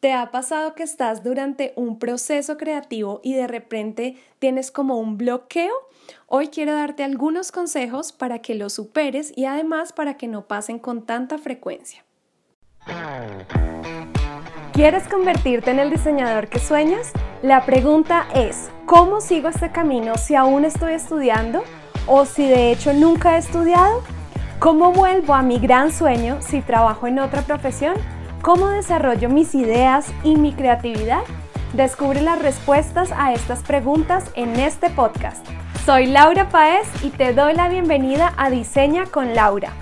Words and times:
¿Te 0.00 0.12
ha 0.12 0.30
pasado 0.30 0.74
que 0.74 0.84
estás 0.84 1.24
durante 1.24 1.72
un 1.74 1.98
proceso 1.98 2.56
creativo 2.56 3.20
y 3.24 3.34
de 3.34 3.48
repente 3.48 4.16
tienes 4.38 4.70
como 4.70 4.96
un 4.96 5.18
bloqueo? 5.18 5.74
Hoy 6.28 6.48
quiero 6.48 6.72
darte 6.72 7.02
algunos 7.02 7.50
consejos 7.50 8.12
para 8.12 8.38
que 8.38 8.54
lo 8.54 8.70
superes 8.70 9.32
y 9.36 9.46
además 9.46 9.92
para 9.92 10.16
que 10.16 10.28
no 10.28 10.46
pasen 10.46 10.78
con 10.78 11.04
tanta 11.04 11.36
frecuencia. 11.36 12.04
¿Quieres 14.72 15.08
convertirte 15.08 15.72
en 15.72 15.80
el 15.80 15.90
diseñador 15.90 16.46
que 16.46 16.60
sueñas? 16.60 17.12
La 17.42 17.66
pregunta 17.66 18.28
es, 18.36 18.70
¿cómo 18.86 19.20
sigo 19.20 19.48
este 19.48 19.72
camino 19.72 20.16
si 20.16 20.36
aún 20.36 20.64
estoy 20.64 20.92
estudiando 20.92 21.64
o 22.06 22.24
si 22.24 22.46
de 22.46 22.70
hecho 22.70 22.92
nunca 22.92 23.34
he 23.34 23.38
estudiado? 23.38 24.04
¿Cómo 24.60 24.92
vuelvo 24.92 25.34
a 25.34 25.42
mi 25.42 25.58
gran 25.58 25.92
sueño 25.92 26.40
si 26.40 26.60
trabajo 26.60 27.08
en 27.08 27.18
otra 27.18 27.42
profesión? 27.42 27.96
¿Cómo 28.42 28.68
desarrollo 28.68 29.28
mis 29.28 29.52
ideas 29.56 30.12
y 30.22 30.36
mi 30.36 30.52
creatividad? 30.52 31.22
Descubre 31.74 32.22
las 32.22 32.40
respuestas 32.40 33.10
a 33.10 33.34
estas 33.34 33.64
preguntas 33.64 34.30
en 34.36 34.54
este 34.60 34.90
podcast. 34.90 35.44
Soy 35.84 36.06
Laura 36.06 36.48
Paez 36.48 36.86
y 37.02 37.10
te 37.10 37.34
doy 37.34 37.54
la 37.54 37.68
bienvenida 37.68 38.32
a 38.36 38.48
Diseña 38.48 39.06
con 39.06 39.34
Laura. 39.34 39.72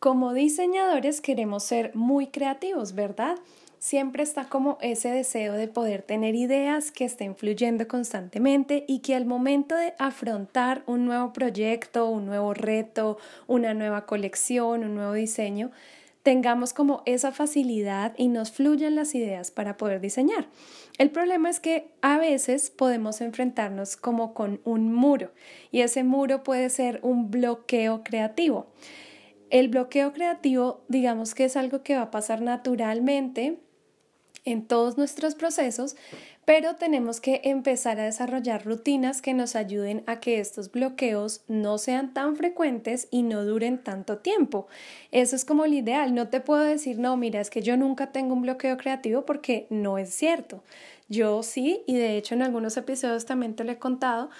Como 0.00 0.34
diseñadores 0.34 1.20
queremos 1.20 1.62
ser 1.62 1.94
muy 1.94 2.26
creativos, 2.26 2.94
¿verdad? 2.94 3.36
Siempre 3.84 4.22
está 4.22 4.48
como 4.48 4.78
ese 4.80 5.10
deseo 5.10 5.52
de 5.52 5.68
poder 5.68 6.00
tener 6.00 6.34
ideas 6.34 6.90
que 6.90 7.04
estén 7.04 7.36
fluyendo 7.36 7.86
constantemente 7.86 8.86
y 8.88 9.00
que 9.00 9.14
al 9.14 9.26
momento 9.26 9.76
de 9.76 9.92
afrontar 9.98 10.82
un 10.86 11.04
nuevo 11.04 11.34
proyecto, 11.34 12.08
un 12.08 12.24
nuevo 12.24 12.54
reto, 12.54 13.18
una 13.46 13.74
nueva 13.74 14.06
colección, 14.06 14.84
un 14.84 14.94
nuevo 14.94 15.12
diseño, 15.12 15.70
tengamos 16.22 16.72
como 16.72 17.02
esa 17.04 17.30
facilidad 17.30 18.14
y 18.16 18.28
nos 18.28 18.52
fluyan 18.52 18.94
las 18.94 19.14
ideas 19.14 19.50
para 19.50 19.76
poder 19.76 20.00
diseñar. 20.00 20.48
El 20.96 21.10
problema 21.10 21.50
es 21.50 21.60
que 21.60 21.90
a 22.00 22.16
veces 22.16 22.70
podemos 22.70 23.20
enfrentarnos 23.20 23.98
como 23.98 24.32
con 24.32 24.62
un 24.64 24.94
muro 24.94 25.30
y 25.70 25.82
ese 25.82 26.04
muro 26.04 26.42
puede 26.42 26.70
ser 26.70 27.00
un 27.02 27.30
bloqueo 27.30 28.02
creativo. 28.02 28.66
El 29.50 29.68
bloqueo 29.68 30.14
creativo, 30.14 30.84
digamos 30.88 31.34
que 31.34 31.44
es 31.44 31.54
algo 31.58 31.82
que 31.82 31.96
va 31.96 32.04
a 32.04 32.10
pasar 32.10 32.40
naturalmente 32.40 33.58
en 34.44 34.66
todos 34.66 34.98
nuestros 34.98 35.34
procesos, 35.34 35.96
pero 36.44 36.76
tenemos 36.76 37.20
que 37.20 37.40
empezar 37.44 37.98
a 37.98 38.04
desarrollar 38.04 38.64
rutinas 38.64 39.22
que 39.22 39.32
nos 39.32 39.56
ayuden 39.56 40.02
a 40.06 40.20
que 40.20 40.40
estos 40.40 40.70
bloqueos 40.70 41.42
no 41.48 41.78
sean 41.78 42.12
tan 42.12 42.36
frecuentes 42.36 43.08
y 43.10 43.22
no 43.22 43.44
duren 43.44 43.78
tanto 43.78 44.18
tiempo. 44.18 44.66
Eso 45.10 45.36
es 45.36 45.44
como 45.44 45.64
el 45.64 45.74
ideal. 45.74 46.14
No 46.14 46.28
te 46.28 46.40
puedo 46.40 46.62
decir, 46.62 46.98
no, 46.98 47.16
mira, 47.16 47.40
es 47.40 47.48
que 47.48 47.62
yo 47.62 47.76
nunca 47.76 48.12
tengo 48.12 48.34
un 48.34 48.42
bloqueo 48.42 48.76
creativo 48.76 49.24
porque 49.24 49.66
no 49.70 49.96
es 49.96 50.12
cierto. 50.14 50.62
Yo 51.08 51.42
sí, 51.42 51.82
y 51.86 51.96
de 51.96 52.16
hecho 52.16 52.34
en 52.34 52.42
algunos 52.42 52.76
episodios 52.76 53.24
también 53.24 53.54
te 53.54 53.64
lo 53.64 53.72
he 53.72 53.78
contado, 53.78 54.30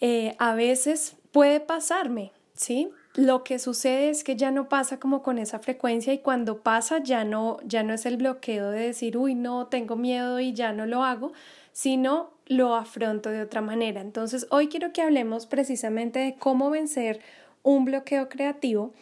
eh, 0.00 0.34
a 0.38 0.54
veces 0.54 1.16
puede 1.32 1.60
pasarme, 1.60 2.32
¿sí? 2.54 2.88
Lo 3.14 3.42
que 3.42 3.58
sucede 3.58 4.10
es 4.10 4.22
que 4.22 4.36
ya 4.36 4.50
no 4.50 4.68
pasa 4.68 5.00
como 5.00 5.22
con 5.22 5.38
esa 5.38 5.58
frecuencia 5.58 6.12
y 6.12 6.18
cuando 6.18 6.62
pasa 6.62 6.98
ya 7.02 7.24
no, 7.24 7.58
ya 7.64 7.82
no 7.82 7.92
es 7.92 8.06
el 8.06 8.16
bloqueo 8.16 8.70
de 8.70 8.86
decir, 8.86 9.16
uy, 9.16 9.34
no, 9.34 9.66
tengo 9.66 9.96
miedo 9.96 10.38
y 10.38 10.52
ya 10.52 10.72
no 10.72 10.86
lo 10.86 11.02
hago, 11.02 11.32
sino 11.72 12.30
lo 12.46 12.74
afronto 12.74 13.30
de 13.30 13.42
otra 13.42 13.60
manera. 13.60 14.00
Entonces, 14.00 14.46
hoy 14.50 14.68
quiero 14.68 14.92
que 14.92 15.02
hablemos 15.02 15.46
precisamente 15.46 16.20
de 16.20 16.36
cómo 16.36 16.70
vencer 16.70 17.20
un 17.62 17.84
bloqueo 17.84 18.28
creativo 18.28 18.92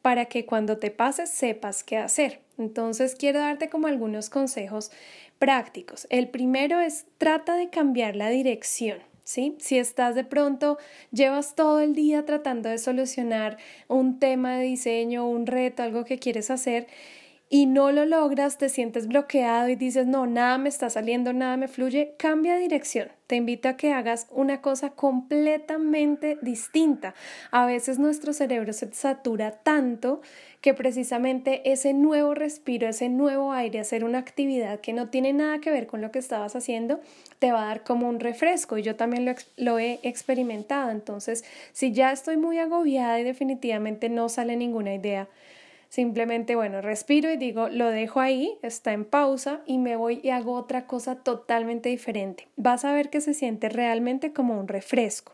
para 0.00 0.26
que 0.26 0.46
cuando 0.46 0.78
te 0.78 0.92
pases 0.92 1.30
sepas 1.30 1.82
qué 1.82 1.98
hacer. 1.98 2.42
Entonces, 2.58 3.16
quiero 3.16 3.40
darte 3.40 3.68
como 3.68 3.88
algunos 3.88 4.30
consejos 4.30 4.92
prácticos. 5.38 6.06
El 6.10 6.28
primero 6.28 6.80
es 6.80 7.06
trata 7.18 7.56
de 7.56 7.68
cambiar 7.68 8.14
la 8.14 8.28
dirección. 8.28 8.98
¿Sí? 9.26 9.56
Si 9.58 9.76
estás 9.76 10.14
de 10.14 10.24
pronto, 10.24 10.78
llevas 11.10 11.56
todo 11.56 11.80
el 11.80 11.94
día 11.94 12.24
tratando 12.24 12.68
de 12.68 12.78
solucionar 12.78 13.58
un 13.88 14.18
tema 14.20 14.56
de 14.56 14.64
diseño, 14.64 15.28
un 15.28 15.46
reto, 15.46 15.82
algo 15.82 16.04
que 16.04 16.18
quieres 16.18 16.50
hacer 16.50 16.86
y 17.48 17.66
no 17.66 17.92
lo 17.92 18.04
logras, 18.04 18.58
te 18.58 18.68
sientes 18.68 19.06
bloqueado 19.06 19.68
y 19.68 19.76
dices, 19.76 20.06
no, 20.06 20.26
nada 20.26 20.58
me 20.58 20.68
está 20.68 20.90
saliendo, 20.90 21.32
nada 21.32 21.56
me 21.56 21.68
fluye, 21.68 22.14
cambia 22.18 22.56
dirección. 22.56 23.08
Te 23.28 23.36
invito 23.36 23.68
a 23.68 23.76
que 23.76 23.92
hagas 23.92 24.26
una 24.30 24.60
cosa 24.60 24.90
completamente 24.90 26.38
distinta. 26.42 27.14
A 27.52 27.64
veces 27.64 28.00
nuestro 28.00 28.32
cerebro 28.32 28.72
se 28.72 28.92
satura 28.92 29.52
tanto 29.52 30.22
que 30.60 30.74
precisamente 30.74 31.70
ese 31.70 31.92
nuevo 31.92 32.34
respiro, 32.34 32.88
ese 32.88 33.08
nuevo 33.08 33.52
aire, 33.52 33.78
hacer 33.78 34.04
una 34.04 34.18
actividad 34.18 34.80
que 34.80 34.92
no 34.92 35.08
tiene 35.08 35.32
nada 35.32 35.60
que 35.60 35.70
ver 35.70 35.86
con 35.86 36.00
lo 36.00 36.10
que 36.10 36.18
estabas 36.18 36.56
haciendo, 36.56 37.00
te 37.38 37.52
va 37.52 37.62
a 37.62 37.66
dar 37.66 37.84
como 37.84 38.08
un 38.08 38.18
refresco. 38.18 38.76
Y 38.76 38.82
yo 38.82 38.96
también 38.96 39.24
lo, 39.24 39.34
lo 39.56 39.78
he 39.78 40.00
experimentado. 40.02 40.90
Entonces, 40.90 41.44
si 41.72 41.92
ya 41.92 42.10
estoy 42.10 42.36
muy 42.36 42.58
agobiada 42.58 43.20
y 43.20 43.24
definitivamente 43.24 44.08
no 44.08 44.28
sale 44.28 44.56
ninguna 44.56 44.94
idea, 44.94 45.28
Simplemente, 45.88 46.56
bueno, 46.56 46.80
respiro 46.80 47.30
y 47.30 47.36
digo, 47.36 47.68
lo 47.68 47.90
dejo 47.90 48.20
ahí, 48.20 48.58
está 48.62 48.92
en 48.92 49.04
pausa 49.04 49.60
y 49.66 49.78
me 49.78 49.96
voy 49.96 50.20
y 50.22 50.30
hago 50.30 50.54
otra 50.54 50.86
cosa 50.86 51.16
totalmente 51.16 51.88
diferente. 51.88 52.48
Vas 52.56 52.84
a 52.84 52.92
ver 52.92 53.08
que 53.08 53.20
se 53.20 53.34
siente 53.34 53.68
realmente 53.68 54.32
como 54.32 54.58
un 54.58 54.68
refresco. 54.68 55.32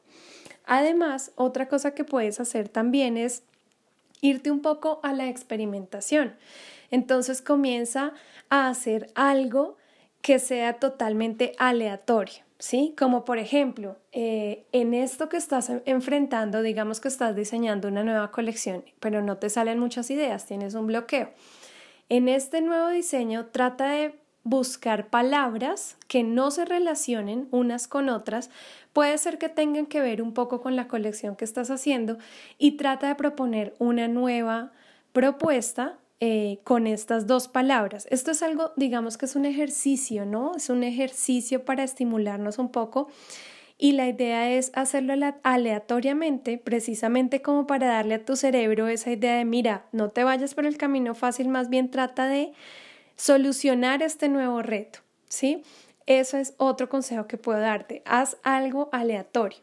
Además, 0.65 1.33
otra 1.37 1.69
cosa 1.69 1.95
que 1.95 2.05
puedes 2.05 2.39
hacer 2.39 2.69
también 2.69 3.17
es 3.17 3.43
irte 4.21 4.51
un 4.51 4.61
poco 4.61 5.01
a 5.03 5.13
la 5.13 5.29
experimentación. 5.29 6.37
Entonces 6.91 7.43
comienza 7.43 8.13
a 8.49 8.69
hacer 8.69 9.11
algo 9.15 9.77
que 10.21 10.39
sea 10.39 10.75
totalmente 10.75 11.53
aleatorio. 11.59 12.45
¿Sí? 12.63 12.95
Como 12.97 13.25
por 13.25 13.39
ejemplo, 13.39 13.97
eh, 14.13 14.67
en 14.71 14.95
esto 14.95 15.29
que 15.29 15.37
estás 15.37 15.69
enfrentando, 15.85 16.63
digamos 16.63 17.01
que 17.01 17.09
estás 17.09 17.35
diseñando 17.35 17.89
una 17.89 18.05
nueva 18.05 18.31
colección, 18.31 18.85
pero 19.01 19.21
no 19.21 19.37
te 19.39 19.51
salen 19.51 19.81
muchas 19.81 20.13
ideas, 20.13 20.47
tienes 20.47 20.75
un 20.75 20.87
bloqueo. 20.87 21.31
En 22.09 22.29
este 22.29 22.61
nuevo 22.61 22.89
diseño 22.91 23.47
trata 23.47 23.91
de 23.91 24.15
buscar 24.45 25.09
palabras 25.09 25.97
que 26.07 26.23
no 26.23 26.53
se 26.53 26.65
relacionen 26.65 27.49
unas 27.51 27.89
con 27.89 28.09
otras, 28.09 28.49
puede 28.93 29.19
ser 29.19 29.39
que 29.39 29.49
tengan 29.49 29.87
que 29.87 30.01
ver 30.01 30.23
un 30.23 30.33
poco 30.33 30.61
con 30.61 30.77
la 30.77 30.87
colección 30.87 31.35
que 31.35 31.45
estás 31.45 31.69
haciendo 31.69 32.17
y 32.59 32.77
trata 32.77 33.09
de 33.09 33.17
proponer 33.17 33.75
una 33.81 34.07
nueva 34.07 34.71
propuesta 35.13 35.99
eh, 36.25 36.61
con 36.63 36.87
estas 36.87 37.27
dos 37.27 37.49
palabras. 37.49 38.07
Esto 38.09 38.31
es 38.31 38.45
algo, 38.45 38.71
digamos 38.77 39.19
que 39.19 39.25
es 39.25 39.35
un 39.35 39.45
ejercicio, 39.45 40.25
¿no? 40.25 40.53
Es 40.55 40.71
un 40.71 40.85
ejercicio 40.85 41.65
para 41.65 41.83
estimularnos 41.83 42.59
un 42.59 42.71
poco 42.71 43.09
y 43.77 43.91
la 43.91 44.07
idea 44.07 44.49
es 44.49 44.71
hacerlo 44.75 45.15
aleatoriamente, 45.43 46.59
precisamente 46.59 47.43
como 47.43 47.67
para 47.67 47.89
darle 47.89 48.15
a 48.15 48.25
tu 48.25 48.37
cerebro 48.37 48.87
esa 48.87 49.11
idea 49.11 49.35
de, 49.35 49.45
mira, 49.45 49.87
no 49.91 50.11
te 50.11 50.23
vayas 50.23 50.55
por 50.55 50.65
el 50.65 50.77
camino 50.77 51.17
fácil, 51.17 51.49
más 51.49 51.69
bien 51.69 51.91
trata 51.91 52.29
de 52.29 52.53
solucionar 53.17 54.01
este 54.01 54.29
nuevo 54.29 54.63
reto, 54.63 55.01
¿sí? 55.29 55.65
Eso 56.07 56.39
es 56.39 56.55
otro 56.57 56.89
consejo 56.89 57.27
que 57.27 57.37
puedo 57.37 57.59
darte, 57.59 58.01
haz 58.05 58.37
algo 58.45 58.91
aleatorio. 58.93 59.59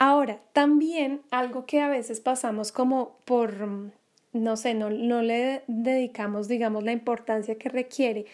Ahora, 0.00 0.40
también 0.52 1.22
algo 1.30 1.64
que 1.64 1.80
a 1.80 1.86
veces 1.86 2.20
pasamos 2.20 2.72
como 2.72 3.18
por 3.24 3.92
no 4.32 4.56
sé, 4.56 4.74
no, 4.74 4.90
no 4.90 5.22
le 5.22 5.62
dedicamos, 5.66 6.48
digamos, 6.48 6.84
la 6.84 6.92
importancia 6.92 7.56
que 7.56 7.68
requiere, 7.68 8.26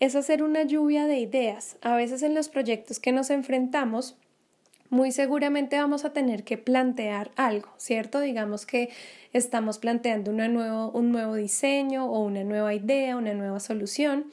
es 0.00 0.16
hacer 0.16 0.42
una 0.42 0.64
lluvia 0.64 1.06
de 1.06 1.18
ideas. 1.18 1.76
A 1.80 1.94
veces 1.96 2.22
en 2.22 2.34
los 2.34 2.48
proyectos 2.48 2.98
que 2.98 3.12
nos 3.12 3.30
enfrentamos, 3.30 4.16
muy 4.90 5.12
seguramente 5.12 5.76
vamos 5.76 6.04
a 6.04 6.12
tener 6.12 6.44
que 6.44 6.58
plantear 6.58 7.30
algo, 7.36 7.68
¿cierto? 7.78 8.20
Digamos 8.20 8.66
que 8.66 8.90
estamos 9.32 9.78
planteando 9.78 10.30
una 10.30 10.48
nuevo, 10.48 10.90
un 10.90 11.10
nuevo 11.10 11.34
diseño 11.34 12.06
o 12.06 12.20
una 12.20 12.44
nueva 12.44 12.74
idea, 12.74 13.16
una 13.16 13.34
nueva 13.34 13.60
solución. 13.60 14.26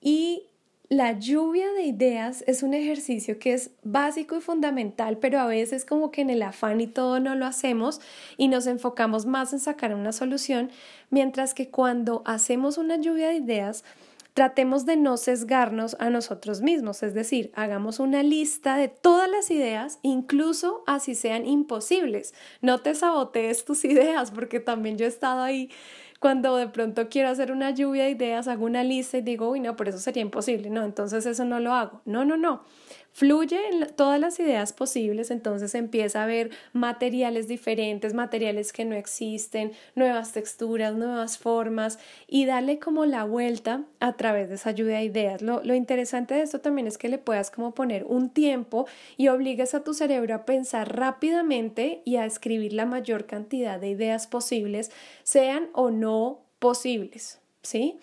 Y 0.00 0.44
la 0.90 1.12
lluvia 1.12 1.70
de 1.72 1.82
ideas 1.82 2.42
es 2.46 2.62
un 2.62 2.72
ejercicio 2.72 3.38
que 3.38 3.52
es 3.52 3.72
básico 3.82 4.36
y 4.36 4.40
fundamental, 4.40 5.18
pero 5.18 5.38
a 5.38 5.46
veces 5.46 5.84
como 5.84 6.10
que 6.10 6.22
en 6.22 6.30
el 6.30 6.42
afán 6.42 6.80
y 6.80 6.86
todo 6.86 7.20
no 7.20 7.34
lo 7.34 7.44
hacemos 7.44 8.00
y 8.38 8.48
nos 8.48 8.66
enfocamos 8.66 9.26
más 9.26 9.52
en 9.52 9.60
sacar 9.60 9.94
una 9.94 10.12
solución, 10.12 10.70
mientras 11.10 11.52
que 11.52 11.68
cuando 11.68 12.22
hacemos 12.24 12.78
una 12.78 12.96
lluvia 12.96 13.28
de 13.28 13.36
ideas, 13.36 13.84
tratemos 14.32 14.86
de 14.86 14.96
no 14.96 15.16
sesgarnos 15.18 15.96
a 15.98 16.08
nosotros 16.10 16.62
mismos, 16.62 17.02
es 17.02 17.12
decir, 17.12 17.50
hagamos 17.54 17.98
una 17.98 18.22
lista 18.22 18.76
de 18.76 18.88
todas 18.88 19.28
las 19.28 19.50
ideas, 19.50 19.98
incluso 20.02 20.84
así 20.86 21.14
sean 21.14 21.44
imposibles. 21.44 22.32
No 22.62 22.78
te 22.78 22.94
sabotees 22.94 23.64
tus 23.64 23.84
ideas, 23.84 24.30
porque 24.30 24.60
también 24.60 24.96
yo 24.96 25.04
he 25.04 25.08
estado 25.08 25.42
ahí 25.42 25.70
cuando 26.18 26.56
de 26.56 26.68
pronto 26.68 27.08
quiero 27.08 27.28
hacer 27.28 27.52
una 27.52 27.70
lluvia 27.70 28.04
de 28.04 28.10
ideas, 28.10 28.48
hago 28.48 28.64
una 28.64 28.82
lista 28.82 29.18
y 29.18 29.22
digo, 29.22 29.48
uy, 29.50 29.60
no, 29.60 29.76
por 29.76 29.88
eso 29.88 29.98
sería 29.98 30.22
imposible, 30.22 30.70
no, 30.70 30.84
entonces 30.84 31.26
eso 31.26 31.44
no 31.44 31.60
lo 31.60 31.72
hago. 31.72 32.02
No, 32.04 32.24
no, 32.24 32.36
no. 32.36 32.64
Fluye 33.18 33.58
en 33.72 33.84
todas 33.96 34.20
las 34.20 34.38
ideas 34.38 34.72
posibles, 34.72 35.32
entonces 35.32 35.74
empieza 35.74 36.22
a 36.22 36.26
ver 36.26 36.50
materiales 36.72 37.48
diferentes, 37.48 38.14
materiales 38.14 38.72
que 38.72 38.84
no 38.84 38.94
existen, 38.94 39.72
nuevas 39.96 40.30
texturas, 40.30 40.94
nuevas 40.94 41.36
formas 41.36 41.98
y 42.28 42.44
darle 42.44 42.78
como 42.78 43.06
la 43.06 43.24
vuelta 43.24 43.82
a 43.98 44.12
través 44.12 44.48
de 44.48 44.54
esa 44.54 44.70
lluvia 44.70 44.98
de 44.98 45.04
ideas. 45.06 45.42
Lo, 45.42 45.64
lo 45.64 45.74
interesante 45.74 46.34
de 46.34 46.42
esto 46.42 46.60
también 46.60 46.86
es 46.86 46.96
que 46.96 47.08
le 47.08 47.18
puedas 47.18 47.50
como 47.50 47.74
poner 47.74 48.04
un 48.04 48.30
tiempo 48.30 48.86
y 49.16 49.26
obligues 49.26 49.74
a 49.74 49.82
tu 49.82 49.94
cerebro 49.94 50.36
a 50.36 50.44
pensar 50.44 50.96
rápidamente 50.96 52.02
y 52.04 52.18
a 52.18 52.24
escribir 52.24 52.72
la 52.72 52.86
mayor 52.86 53.26
cantidad 53.26 53.80
de 53.80 53.88
ideas 53.88 54.28
posibles, 54.28 54.92
sean 55.24 55.70
o 55.72 55.90
no 55.90 56.44
posibles, 56.60 57.40
¿sí? 57.62 57.98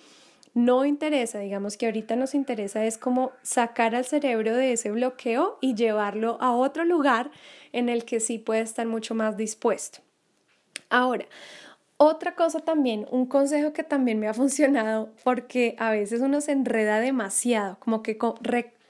No 0.56 0.86
interesa, 0.86 1.40
digamos 1.40 1.76
que 1.76 1.86
ahorita 1.86 2.16
nos 2.16 2.34
interesa 2.34 2.86
es 2.86 2.98
como 2.98 3.34
sacar 3.44 3.94
al 3.94 4.06
cerebro 4.06 4.56
de 4.56 4.72
ese 4.72 4.90
bloqueo 4.90 5.58
y 5.60 5.76
llevarlo 5.76 6.38
a 6.40 6.56
otro 6.56 6.86
lugar 6.86 7.30
en 7.74 7.90
el 7.90 8.06
que 8.06 8.22
sí 8.22 8.40
puede 8.40 8.62
estar 8.62 8.88
mucho 8.88 9.14
más 9.16 9.36
dispuesto. 9.36 10.00
Ahora, 10.90 11.26
otra 11.98 12.36
cosa 12.36 12.62
también, 12.62 13.06
un 13.12 13.26
consejo 13.26 13.74
que 13.74 13.84
también 13.84 14.18
me 14.18 14.30
ha 14.30 14.34
funcionado 14.34 15.12
porque 15.26 15.76
a 15.78 15.92
veces 15.92 16.22
uno 16.22 16.40
se 16.40 16.54
enreda 16.54 17.02
demasiado, 17.02 17.78
como 17.82 18.02
que 18.02 18.18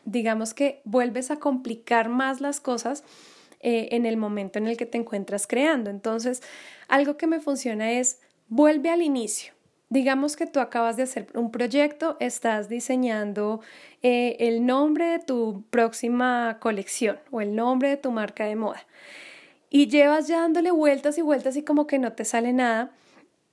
digamos 0.06 0.53
que 0.53 0.81
vuelves 0.85 1.31
a 1.31 1.38
complicar 1.38 2.09
más 2.09 2.41
las 2.41 2.59
cosas 2.59 3.03
eh, 3.59 3.89
en 3.94 4.06
el 4.06 4.18
momento 4.18 4.59
en 4.59 4.68
el 4.68 4.77
que 4.77 4.85
te 4.85 5.00
encuentras 5.00 5.47
creando. 5.47 5.89
Entonces, 5.89 6.44
algo 6.88 7.18
que 7.18 7.25
me 7.25 7.39
funciona 7.39 7.91
es 7.94 8.19
vuelve 8.50 8.91
al 8.91 9.01
inicio. 9.01 9.55
Digamos 9.89 10.35
que 10.35 10.47
tú 10.47 10.59
acabas 10.59 10.97
de 10.97 11.03
hacer 11.03 11.27
un 11.35 11.51
proyecto, 11.51 12.17
estás 12.19 12.69
diseñando 12.69 13.61
eh, 14.01 14.35
el 14.39 14.65
nombre 14.65 15.05
de 15.05 15.19
tu 15.19 15.63
próxima 15.69 16.57
colección 16.59 17.19
o 17.31 17.39
el 17.41 17.55
nombre 17.55 17.89
de 17.89 17.97
tu 17.97 18.11
marca 18.11 18.45
de 18.45 18.55
moda. 18.55 18.83
Y 19.69 19.87
llevas 19.87 20.27
ya 20.27 20.41
dándole 20.41 20.71
vueltas 20.71 21.17
y 21.17 21.21
vueltas 21.21 21.55
y 21.55 21.63
como 21.63 21.85
que 21.85 21.99
no 21.99 22.13
te 22.13 22.25
sale 22.25 22.51
nada. 22.51 22.91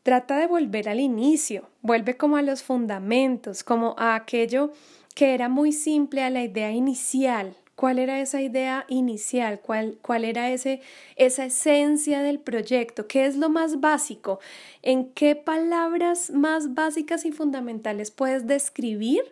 Trata 0.02 0.38
de 0.38 0.46
volver 0.46 0.88
al 0.88 1.00
inicio, 1.00 1.68
vuelve 1.80 2.16
como 2.16 2.36
a 2.36 2.42
los 2.42 2.62
fundamentos, 2.62 3.62
como 3.62 3.94
a 3.98 4.14
aquello 4.14 4.72
que 5.14 5.34
era 5.34 5.48
muy 5.48 5.72
simple, 5.72 6.22
a 6.22 6.30
la 6.30 6.42
idea 6.42 6.70
inicial, 6.70 7.56
¿Cuál 7.74 7.98
era 7.98 8.20
esa 8.20 8.40
idea 8.40 8.84
inicial? 8.88 9.60
¿Cuál, 9.60 9.98
cuál 10.02 10.24
era 10.24 10.50
ese, 10.50 10.80
esa 11.16 11.46
esencia 11.46 12.22
del 12.22 12.38
proyecto? 12.38 13.08
¿Qué 13.08 13.26
es 13.26 13.36
lo 13.36 13.48
más 13.48 13.80
básico? 13.80 14.40
¿En 14.82 15.10
qué 15.12 15.34
palabras 15.36 16.30
más 16.30 16.74
básicas 16.74 17.24
y 17.24 17.32
fundamentales 17.32 18.10
puedes 18.10 18.46
describir 18.46 19.22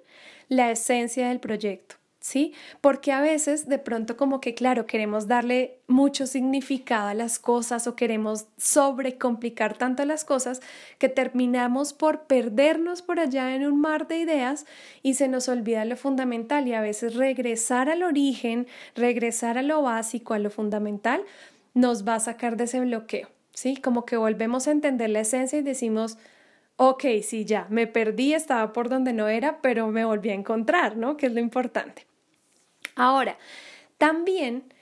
la 0.48 0.70
esencia 0.70 1.28
del 1.28 1.40
proyecto? 1.40 1.99
¿Sí? 2.20 2.52
Porque 2.80 3.12
a 3.12 3.20
veces 3.20 3.68
de 3.68 3.78
pronto 3.78 4.16
como 4.16 4.40
que, 4.40 4.54
claro, 4.54 4.86
queremos 4.86 5.26
darle 5.26 5.78
mucho 5.86 6.26
significado 6.26 7.08
a 7.08 7.14
las 7.14 7.38
cosas 7.38 7.86
o 7.86 7.96
queremos 7.96 8.46
sobrecomplicar 8.58 9.76
tanto 9.76 10.04
las 10.04 10.24
cosas 10.24 10.60
que 10.98 11.08
terminamos 11.08 11.92
por 11.92 12.22
perdernos 12.24 13.02
por 13.02 13.18
allá 13.18 13.54
en 13.54 13.66
un 13.66 13.80
mar 13.80 14.06
de 14.06 14.18
ideas 14.18 14.66
y 15.02 15.14
se 15.14 15.28
nos 15.28 15.48
olvida 15.48 15.84
lo 15.84 15.96
fundamental 15.96 16.68
y 16.68 16.74
a 16.74 16.82
veces 16.82 17.14
regresar 17.16 17.88
al 17.88 18.02
origen, 18.02 18.66
regresar 18.94 19.56
a 19.58 19.62
lo 19.62 19.82
básico, 19.82 20.34
a 20.34 20.38
lo 20.38 20.50
fundamental, 20.50 21.22
nos 21.74 22.06
va 22.06 22.16
a 22.16 22.20
sacar 22.20 22.56
de 22.56 22.64
ese 22.64 22.80
bloqueo, 22.80 23.28
¿sí? 23.54 23.76
Como 23.76 24.04
que 24.04 24.16
volvemos 24.16 24.68
a 24.68 24.72
entender 24.72 25.08
la 25.10 25.20
esencia 25.20 25.58
y 25.58 25.62
decimos, 25.62 26.18
ok, 26.76 27.04
sí, 27.22 27.44
ya, 27.44 27.66
me 27.70 27.86
perdí, 27.86 28.34
estaba 28.34 28.72
por 28.72 28.88
donde 28.88 29.12
no 29.12 29.28
era, 29.28 29.60
pero 29.62 29.88
me 29.88 30.04
volví 30.04 30.30
a 30.30 30.34
encontrar, 30.34 30.96
¿no? 30.96 31.16
Que 31.16 31.26
es 31.26 31.32
lo 31.32 31.40
importante. 31.40 32.09
Ahora, 33.00 33.38
también 33.96 34.74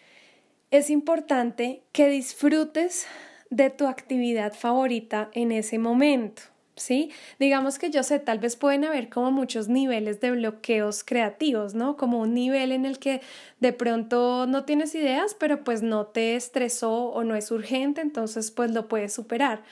es 0.73 0.91
importante 0.91 1.85
que 1.93 2.09
disfrutes 2.09 3.07
de 3.49 3.71
tu 3.71 3.87
actividad 3.87 4.55
favorita 4.55 5.31
en 5.35 5.53
ese 5.53 5.79
momento. 5.79 6.43
¿Sí? 6.75 7.13
Digamos 7.39 7.79
que 7.79 7.91
yo 7.91 8.03
sé, 8.03 8.19
tal 8.19 8.41
vez 8.41 8.57
pueden 8.57 8.85
haber 8.85 9.09
como 9.09 9.31
muchos 9.31 9.69
niveles 9.69 10.21
de 10.21 10.33
bloqueos 10.33 11.05
creativos, 11.05 11.75
¿no? 11.75 11.97
Como 11.97 12.19
un 12.19 12.35
nivel 12.35 12.73
en 12.73 12.87
el 12.87 12.99
que 12.99 13.21
de 13.61 13.73
pronto 13.73 14.47
no 14.49 14.65
tienes 14.65 14.97
ideas, 14.97 15.37
pero 15.39 15.63
pues 15.63 15.83
no 15.83 16.07
te 16.07 16.35
estresó 16.35 17.11
o 17.11 17.23
no 17.23 17.37
es 17.37 17.53
urgente, 17.53 18.01
entonces 18.01 18.51
pues 18.51 18.73
lo 18.73 18.89
puedes 18.89 19.13
superar. 19.13 19.63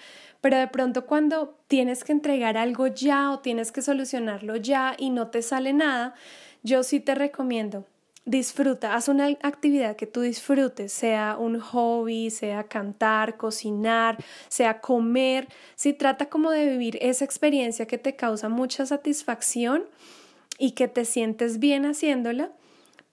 Pero 0.41 0.57
de 0.57 0.69
pronto 0.69 1.07
cuando 1.07 1.59
tienes 1.67 2.05
que 2.05 2.13
entregar 2.13 2.57
algo 2.57 2.87
ya 2.87 3.33
o 3.33 3.41
tienes 3.41 3.73
que 3.73 3.83
solucionarlo 3.83 4.55
ya 4.55 4.95
y 4.97 5.11
no 5.11 5.31
te 5.31 5.43
sale 5.43 5.73
nada, 5.73 6.15
yo 6.63 6.85
sí 6.85 7.01
te 7.01 7.17
recomiendo 7.17 7.87
disfruta, 8.27 8.95
haz 8.95 9.09
una 9.09 9.29
actividad 9.43 9.97
que 9.97 10.07
tú 10.07 10.21
disfrutes, 10.21 10.93
sea 10.93 11.37
un 11.39 11.61
hobby, 11.61 12.31
sea 12.31 12.65
cantar, 12.65 13.37
cocinar, 13.37 14.19
sea 14.49 14.81
comer, 14.81 15.49
si 15.77 15.93
trata 15.93 16.29
como 16.29 16.51
de 16.51 16.67
vivir 16.67 16.99
esa 17.01 17.25
experiencia 17.25 17.87
que 17.87 17.99
te 17.99 18.17
causa 18.17 18.49
mucha 18.49 18.85
satisfacción 18.85 19.85
y 20.59 20.73
que 20.73 20.89
te 20.89 21.05
sientes 21.05 21.61
bien 21.61 21.87
haciéndola 21.87 22.51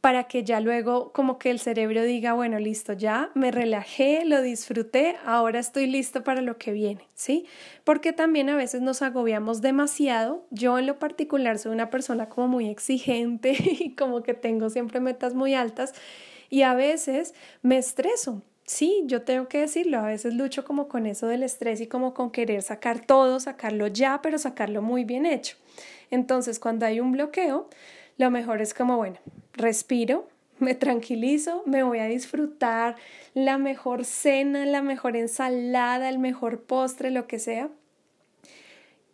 para 0.04 0.26
que 0.26 0.44
ya 0.44 0.60
luego 0.60 1.14
como 1.14 1.40
que 1.40 1.50
el 1.50 1.60
cerebro 1.60 2.04
diga, 2.04 2.34
bueno, 2.34 2.60
listo, 2.60 2.92
ya 2.92 3.32
me 3.36 3.52
relajé, 3.52 4.26
lo 4.26 4.42
disfruté, 4.42 5.16
ahora 5.26 5.60
estoy 5.60 5.88
listo 5.88 6.26
para 6.26 6.42
lo 6.42 6.58
que 6.58 6.74
viene, 6.74 7.08
¿sí? 7.16 7.46
Porque 7.86 8.12
también 8.12 8.50
a 8.50 8.58
veces 8.58 8.82
nos 8.82 9.02
agobiamos 9.02 9.62
demasiado. 9.62 10.46
Yo 10.50 10.78
en 10.78 10.88
lo 10.88 11.00
particular 11.00 11.58
soy 11.58 11.72
una 11.72 11.90
persona 11.90 12.28
como 12.28 12.50
muy 12.50 12.68
exigente 12.68 13.56
y 13.80 13.96
como 13.96 14.24
que 14.24 14.34
tengo 14.34 14.70
siempre 14.70 15.00
metas 15.00 15.36
muy 15.36 15.54
altas 15.54 15.94
y 16.50 16.64
a 16.64 16.74
veces 16.74 17.34
me 17.62 17.78
estreso. 17.78 18.42
Sí, 18.66 19.04
yo 19.06 19.22
tengo 19.22 19.48
que 19.48 19.62
decirlo, 19.62 20.00
a 20.00 20.08
veces 20.08 20.34
lucho 20.34 20.66
como 20.66 20.90
con 20.90 21.06
eso 21.06 21.28
del 21.28 21.44
estrés 21.44 21.80
y 21.80 21.88
como 21.88 22.14
con 22.14 22.30
querer 22.30 22.62
sacar 22.62 23.06
todo, 23.06 23.40
sacarlo 23.40 23.88
ya, 23.88 24.20
pero 24.22 24.38
sacarlo 24.38 24.82
muy 24.82 25.06
bien 25.06 25.26
hecho. 25.26 25.56
Entonces, 26.12 26.60
cuando 26.60 26.86
hay 26.86 27.00
un 27.00 27.14
bloqueo, 27.14 27.70
lo 28.18 28.32
mejor 28.32 28.62
es 28.62 28.74
como, 28.74 28.98
bueno, 28.98 29.18
respiro, 29.54 30.28
me 30.60 30.76
tranquilizo, 30.76 31.64
me 31.66 31.84
voy 31.84 32.00
a 32.00 32.06
disfrutar 32.06 32.96
la 33.34 33.58
mejor 33.58 34.06
cena, 34.06 34.66
la 34.66 34.82
mejor 34.82 35.16
ensalada, 35.16 36.10
el 36.10 36.20
mejor 36.20 36.64
postre, 36.64 37.12
lo 37.12 37.28
que 37.28 37.40
sea. 37.40 37.70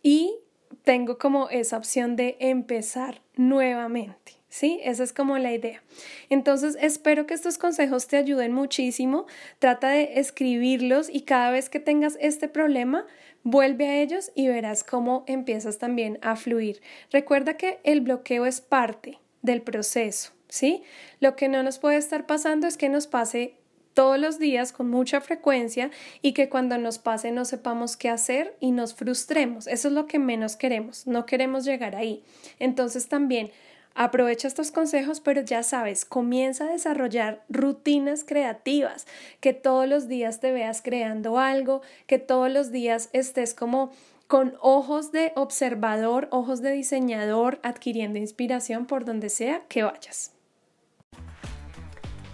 Y 0.02 0.34
tengo 0.82 1.18
como 1.18 1.48
esa 1.50 1.76
opción 1.76 2.16
de 2.16 2.36
empezar 2.40 3.22
nuevamente. 3.36 4.39
¿Sí? 4.50 4.80
Esa 4.82 5.04
es 5.04 5.12
como 5.12 5.38
la 5.38 5.52
idea. 5.52 5.82
Entonces, 6.28 6.76
espero 6.80 7.24
que 7.24 7.34
estos 7.34 7.56
consejos 7.56 8.08
te 8.08 8.16
ayuden 8.16 8.52
muchísimo. 8.52 9.26
Trata 9.60 9.90
de 9.90 10.18
escribirlos 10.18 11.08
y 11.08 11.22
cada 11.22 11.50
vez 11.52 11.70
que 11.70 11.80
tengas 11.80 12.18
este 12.20 12.48
problema, 12.48 13.06
vuelve 13.44 13.86
a 13.86 14.02
ellos 14.02 14.32
y 14.34 14.48
verás 14.48 14.84
cómo 14.84 15.24
empiezas 15.26 15.78
también 15.78 16.18
a 16.20 16.36
fluir. 16.36 16.82
Recuerda 17.10 17.56
que 17.56 17.78
el 17.84 18.00
bloqueo 18.00 18.44
es 18.44 18.60
parte 18.60 19.18
del 19.42 19.62
proceso, 19.62 20.32
¿sí? 20.48 20.82
Lo 21.20 21.36
que 21.36 21.48
no 21.48 21.62
nos 21.62 21.78
puede 21.78 21.96
estar 21.96 22.26
pasando 22.26 22.66
es 22.66 22.76
que 22.76 22.88
nos 22.88 23.06
pase 23.06 23.54
todos 23.94 24.18
los 24.18 24.38
días 24.38 24.72
con 24.72 24.88
mucha 24.88 25.20
frecuencia 25.20 25.90
y 26.22 26.32
que 26.32 26.48
cuando 26.48 26.78
nos 26.78 26.98
pase 26.98 27.32
no 27.32 27.44
sepamos 27.44 27.96
qué 27.96 28.08
hacer 28.08 28.56
y 28.60 28.70
nos 28.70 28.94
frustremos. 28.94 29.66
Eso 29.66 29.88
es 29.88 29.94
lo 29.94 30.06
que 30.06 30.18
menos 30.18 30.56
queremos, 30.56 31.06
no 31.06 31.26
queremos 31.26 31.64
llegar 31.64 31.96
ahí. 31.96 32.22
Entonces 32.58 33.08
también 33.08 33.50
Aprovecha 33.94 34.48
estos 34.48 34.70
consejos, 34.70 35.20
pero 35.20 35.42
ya 35.42 35.62
sabes, 35.62 36.04
comienza 36.04 36.64
a 36.64 36.72
desarrollar 36.72 37.42
rutinas 37.48 38.24
creativas, 38.24 39.06
que 39.40 39.52
todos 39.52 39.88
los 39.88 40.08
días 40.08 40.40
te 40.40 40.52
veas 40.52 40.80
creando 40.80 41.38
algo, 41.38 41.82
que 42.06 42.18
todos 42.18 42.50
los 42.50 42.70
días 42.70 43.10
estés 43.12 43.52
como 43.52 43.90
con 44.26 44.54
ojos 44.60 45.10
de 45.10 45.32
observador, 45.34 46.28
ojos 46.30 46.62
de 46.62 46.70
diseñador, 46.70 47.58
adquiriendo 47.64 48.18
inspiración 48.18 48.86
por 48.86 49.04
donde 49.04 49.28
sea 49.28 49.62
que 49.68 49.82
vayas. 49.82 50.32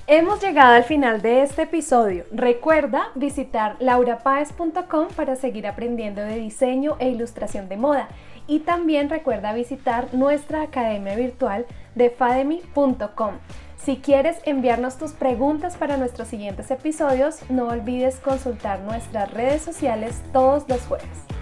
Hemos 0.08 0.40
llegado 0.40 0.74
al 0.74 0.84
final 0.84 1.20
de 1.20 1.42
este 1.42 1.62
episodio. 1.62 2.26
Recuerda 2.30 3.08
visitar 3.16 3.74
laurapaez.com 3.80 5.08
para 5.16 5.34
seguir 5.34 5.66
aprendiendo 5.66 6.20
de 6.20 6.38
diseño 6.38 6.96
e 7.00 7.08
ilustración 7.08 7.68
de 7.68 7.76
moda 7.76 8.08
y 8.46 8.60
también 8.60 9.10
recuerda 9.10 9.52
visitar 9.52 10.14
nuestra 10.14 10.62
academia 10.62 11.16
virtual 11.16 11.66
de 11.94 12.10
fademi.com. 12.10 13.34
Si 13.76 13.98
quieres 13.98 14.38
enviarnos 14.44 14.98
tus 14.98 15.12
preguntas 15.12 15.76
para 15.76 15.96
nuestros 15.96 16.28
siguientes 16.28 16.70
episodios, 16.70 17.48
no 17.48 17.68
olvides 17.68 18.18
consultar 18.18 18.80
nuestras 18.80 19.32
redes 19.32 19.62
sociales 19.62 20.22
todos 20.32 20.68
los 20.68 20.80
jueves. 20.86 21.35